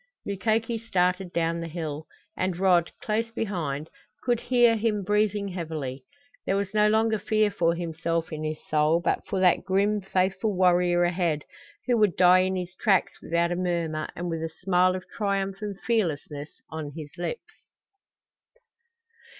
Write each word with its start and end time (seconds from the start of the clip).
Mukoki 0.25 0.79
started 0.79 1.31
down 1.31 1.59
the 1.59 1.67
hill, 1.67 2.07
and 2.35 2.57
Rod, 2.57 2.91
close 3.03 3.29
behind, 3.29 3.87
could 4.23 4.39
hear 4.39 4.75
him 4.75 5.03
breathing 5.03 5.49
heavily; 5.49 6.05
there 6.43 6.55
was 6.55 6.73
no 6.73 6.89
longer 6.89 7.19
fear 7.19 7.51
for 7.51 7.75
himself 7.75 8.33
in 8.33 8.43
his 8.43 8.57
soul, 8.67 8.99
but 8.99 9.23
for 9.27 9.39
that 9.41 9.63
grim 9.63 10.01
faithful 10.01 10.55
warrior 10.57 11.03
ahead, 11.03 11.43
who 11.85 11.97
would 11.97 12.17
die 12.17 12.39
in 12.39 12.55
his 12.55 12.73
tracks 12.73 13.21
without 13.21 13.51
a 13.51 13.55
murmur 13.55 14.07
and 14.15 14.27
with 14.27 14.41
a 14.41 14.49
smile 14.49 14.95
of 14.95 15.03
triumph 15.15 15.57
and 15.61 15.79
fearlessness 15.81 16.49
on 16.71 16.93
his 16.97 17.11
lips. 17.19 17.53